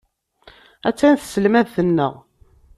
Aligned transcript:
Attan 0.87 1.13
tselmadt-nneɣ. 1.15 2.13